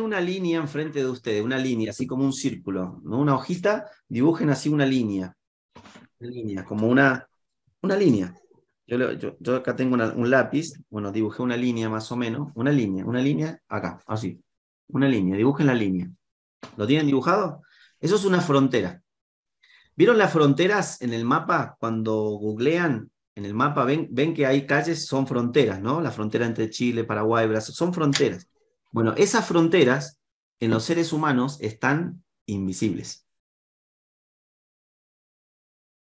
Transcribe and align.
una 0.00 0.20
línea 0.20 0.60
enfrente 0.60 1.00
de 1.00 1.10
ustedes, 1.10 1.42
una 1.42 1.58
línea, 1.58 1.90
así 1.90 2.06
como 2.06 2.24
un 2.24 2.32
círculo, 2.32 3.00
¿no? 3.04 3.18
Una 3.18 3.34
hojita, 3.34 3.90
dibujen 4.08 4.50
así 4.50 4.68
una 4.68 4.86
línea. 4.86 5.36
Una 6.18 6.30
línea, 6.30 6.64
como 6.64 6.88
una, 6.88 7.28
una 7.82 7.96
línea. 7.96 8.34
Yo, 8.86 9.12
yo, 9.12 9.56
acá 9.56 9.74
tengo 9.74 9.94
un 9.94 10.30
lápiz, 10.30 10.72
bueno, 10.90 11.12
dibujé 11.12 11.42
una 11.42 11.56
línea 11.56 11.88
más 11.88 12.10
o 12.12 12.16
menos, 12.16 12.50
una 12.54 12.70
línea, 12.70 13.04
una 13.04 13.20
línea 13.20 13.58
acá, 13.68 14.00
así. 14.06 14.42
Una 14.88 15.08
línea, 15.08 15.36
dibujen 15.36 15.66
la 15.66 15.74
línea. 15.74 16.10
¿Lo 16.76 16.86
tienen 16.86 17.06
dibujado? 17.06 17.62
Eso 18.00 18.16
es 18.16 18.24
una 18.24 18.40
frontera. 18.40 19.02
¿Vieron 19.94 20.18
las 20.18 20.32
fronteras 20.32 21.00
en 21.02 21.12
el 21.12 21.24
mapa? 21.24 21.76
Cuando 21.78 22.12
googlean 22.12 23.10
en 23.34 23.44
el 23.44 23.54
mapa, 23.54 23.84
ven, 23.84 24.08
ven 24.10 24.34
que 24.34 24.46
hay 24.46 24.66
calles, 24.66 25.06
son 25.06 25.26
fronteras, 25.26 25.80
¿no? 25.80 26.00
La 26.00 26.10
frontera 26.10 26.46
entre 26.46 26.68
Chile, 26.70 27.04
Paraguay, 27.04 27.46
Brasil, 27.48 27.74
son 27.74 27.94
fronteras. 27.94 28.48
Bueno, 28.92 29.14
esas 29.16 29.46
fronteras 29.46 30.20
en 30.60 30.70
los 30.70 30.84
seres 30.84 31.12
humanos 31.12 31.58
están 31.60 32.22
invisibles. 32.46 33.26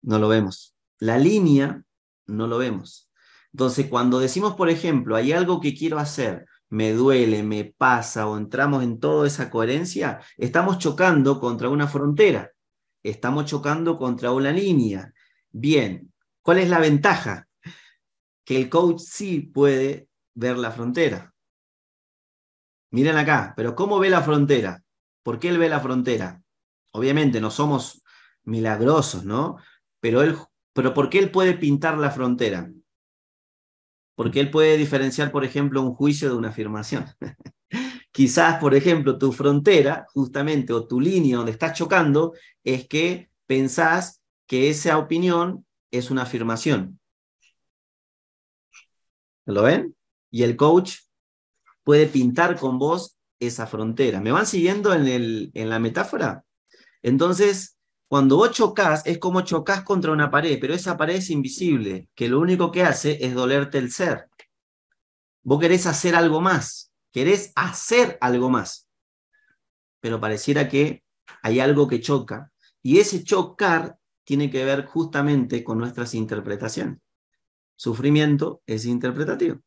No 0.00 0.18
lo 0.18 0.28
vemos. 0.28 0.76
La 1.00 1.18
línea 1.18 1.84
no 2.26 2.46
lo 2.46 2.58
vemos. 2.58 3.10
Entonces, 3.52 3.88
cuando 3.88 4.20
decimos, 4.20 4.54
por 4.54 4.70
ejemplo, 4.70 5.16
hay 5.16 5.32
algo 5.32 5.60
que 5.60 5.74
quiero 5.74 5.98
hacer, 5.98 6.46
me 6.68 6.92
duele, 6.92 7.42
me 7.42 7.64
pasa 7.64 8.28
o 8.28 8.36
entramos 8.36 8.84
en 8.84 9.00
toda 9.00 9.26
esa 9.26 9.50
coherencia, 9.50 10.20
estamos 10.36 10.78
chocando 10.78 11.40
contra 11.40 11.68
una 11.68 11.88
frontera, 11.88 12.52
estamos 13.02 13.46
chocando 13.46 13.98
contra 13.98 14.32
una 14.32 14.52
línea. 14.52 15.12
Bien, 15.50 16.12
¿cuál 16.42 16.58
es 16.58 16.68
la 16.68 16.78
ventaja? 16.78 17.48
Que 18.44 18.56
el 18.56 18.68
coach 18.68 19.00
sí 19.00 19.40
puede 19.40 20.08
ver 20.34 20.58
la 20.58 20.70
frontera. 20.70 21.34
Miren 22.90 23.16
acá, 23.16 23.52
pero 23.56 23.74
¿cómo 23.74 23.98
ve 23.98 24.10
la 24.10 24.22
frontera? 24.22 24.82
¿Por 25.22 25.38
qué 25.38 25.48
él 25.50 25.58
ve 25.58 25.68
la 25.68 25.80
frontera? 25.80 26.42
Obviamente 26.92 27.40
no 27.40 27.50
somos 27.50 28.02
milagrosos, 28.44 29.24
¿no? 29.24 29.58
Pero 30.00 30.22
él, 30.22 30.36
pero 30.72 30.94
¿por 30.94 31.10
qué 31.10 31.18
él 31.18 31.30
puede 31.30 31.54
pintar 31.54 31.98
la 31.98 32.10
frontera? 32.10 32.70
Porque 34.14 34.40
él 34.40 34.50
puede 34.50 34.76
diferenciar, 34.76 35.30
por 35.30 35.44
ejemplo, 35.44 35.82
un 35.82 35.94
juicio 35.94 36.30
de 36.30 36.36
una 36.36 36.48
afirmación. 36.48 37.06
Quizás, 38.12 38.58
por 38.58 38.74
ejemplo, 38.74 39.18
tu 39.18 39.32
frontera, 39.32 40.06
justamente, 40.12 40.72
o 40.72 40.86
tu 40.86 41.00
línea 41.00 41.36
donde 41.36 41.52
estás 41.52 41.76
chocando, 41.76 42.32
es 42.64 42.88
que 42.88 43.30
pensás 43.46 44.22
que 44.46 44.70
esa 44.70 44.98
opinión 44.98 45.66
es 45.90 46.10
una 46.10 46.22
afirmación. 46.22 46.98
¿Lo 49.46 49.62
ven? 49.62 49.94
Y 50.30 50.42
el 50.42 50.56
coach 50.56 50.96
puede 51.88 52.06
pintar 52.06 52.58
con 52.58 52.78
vos 52.78 53.16
esa 53.40 53.66
frontera. 53.66 54.20
¿Me 54.20 54.30
van 54.30 54.44
siguiendo 54.44 54.92
en, 54.92 55.08
el, 55.08 55.50
en 55.54 55.70
la 55.70 55.78
metáfora? 55.78 56.44
Entonces, 57.00 57.78
cuando 58.08 58.36
vos 58.36 58.50
chocas, 58.50 59.06
es 59.06 59.16
como 59.16 59.40
chocas 59.40 59.84
contra 59.84 60.12
una 60.12 60.30
pared, 60.30 60.58
pero 60.60 60.74
esa 60.74 60.98
pared 60.98 61.14
es 61.14 61.30
invisible, 61.30 62.10
que 62.14 62.28
lo 62.28 62.40
único 62.40 62.70
que 62.70 62.82
hace 62.82 63.24
es 63.24 63.32
dolerte 63.32 63.78
el 63.78 63.90
ser. 63.90 64.28
Vos 65.42 65.58
querés 65.58 65.86
hacer 65.86 66.14
algo 66.14 66.42
más, 66.42 66.92
querés 67.10 67.52
hacer 67.56 68.18
algo 68.20 68.50
más, 68.50 68.86
pero 69.98 70.20
pareciera 70.20 70.68
que 70.68 71.02
hay 71.40 71.58
algo 71.58 71.88
que 71.88 72.02
choca, 72.02 72.52
y 72.82 72.98
ese 72.98 73.24
chocar 73.24 73.96
tiene 74.24 74.50
que 74.50 74.62
ver 74.62 74.84
justamente 74.84 75.64
con 75.64 75.78
nuestras 75.78 76.12
interpretaciones. 76.12 76.98
Sufrimiento 77.76 78.60
es 78.66 78.84
interpretativo. 78.84 79.62